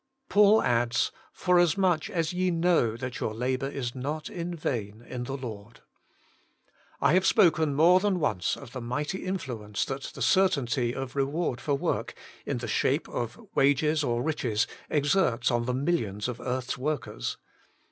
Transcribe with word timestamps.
Paul 0.29 0.63
adds:' 0.63 1.11
Forasmuch 1.45 2.09
as 2.09 2.33
ye 2.33 2.49
know 2.49 2.97
that 2.97 3.19
your 3.19 3.35
labour 3.35 3.69
is 3.69 3.93
not 3.93 4.29
vain 4.29 5.03
in 5.07 5.25
the 5.25 5.37
Lord.' 5.37 5.81
I 6.99 7.13
have 7.13 7.23
spoken 7.27 7.75
more 7.75 7.99
than 7.99 8.19
once 8.19 8.57
of 8.57 8.71
the 8.71 8.81
mighty 8.81 9.19
influ 9.23 9.63
ence 9.63 9.85
that 9.85 10.01
the 10.15 10.23
certainty 10.23 10.91
of 10.95 11.15
reward 11.15 11.61
for 11.61 11.75
work, 11.75 12.15
in 12.47 12.57
the 12.57 12.67
shape 12.67 13.07
of 13.09 13.39
wages 13.53 14.03
or 14.03 14.23
riches, 14.23 14.65
exerts 14.89 15.51
on 15.51 15.65
the 15.65 15.73
millions 15.75 16.27
of 16.27 16.39
earth's 16.41 16.79
workers. 16.79 17.37